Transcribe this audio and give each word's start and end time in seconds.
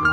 When 0.00 0.08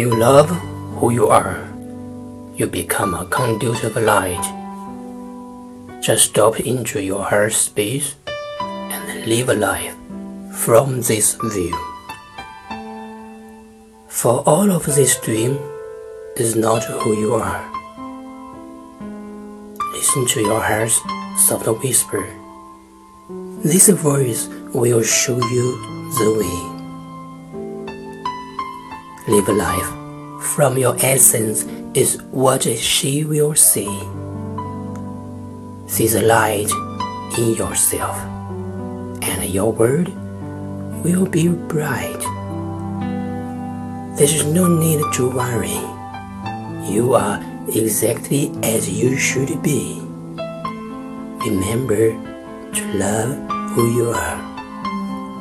you 0.00 0.14
love 0.14 0.50
who 1.00 1.10
you 1.10 1.28
are, 1.28 1.64
you 2.56 2.66
become 2.66 3.14
a 3.14 3.24
conduit 3.24 3.84
of 3.84 3.96
light. 3.96 4.44
Just 6.02 6.26
stop 6.26 6.60
into 6.60 7.00
your 7.00 7.24
heart 7.24 7.54
space 7.54 8.16
and 8.60 9.24
live 9.24 9.48
a 9.48 9.54
life 9.54 9.96
from 10.56 11.00
this 11.02 11.36
view. 11.52 11.76
For 14.08 14.42
all 14.48 14.70
of 14.72 14.86
this 14.86 15.20
dream 15.20 15.58
is 16.36 16.56
not 16.56 16.82
who 16.82 17.16
you 17.20 17.34
are. 17.34 17.62
Listen 19.92 20.26
to 20.26 20.40
your 20.40 20.60
heart's 20.60 21.00
soft 21.36 21.66
whisper. 21.66 22.26
This 23.62 23.88
voice 23.90 24.48
will 24.74 25.02
show 25.02 25.36
you 25.36 25.66
the 26.18 26.30
way. 26.40 26.58
Live 29.28 29.48
life 29.48 29.90
from 30.54 30.78
your 30.78 30.96
essence 30.98 31.64
is 31.94 32.22
what 32.32 32.62
she 32.64 33.24
will 33.24 33.54
see. 33.54 33.92
See 35.86 36.08
the 36.08 36.22
light 36.22 36.70
in 37.38 37.54
yourself, 37.54 38.16
and 39.22 39.44
your 39.44 39.70
world 39.70 40.25
will 41.06 41.26
be 41.26 41.46
bright. 41.46 42.18
There 44.18 44.26
is 44.26 44.44
no 44.44 44.66
need 44.66 45.00
to 45.14 45.30
worry. 45.30 45.78
You 46.90 47.14
are 47.14 47.38
exactly 47.68 48.50
as 48.64 48.90
you 48.90 49.16
should 49.16 49.62
be. 49.62 50.02
Remember 51.46 52.10
to 52.74 52.82
love 52.98 53.38
who 53.70 53.84
you 53.94 54.10
are, 54.10 54.38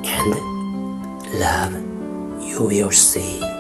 and 0.06 0.32
love 1.42 1.74
you 2.44 2.62
will 2.62 2.92
see. 2.92 3.55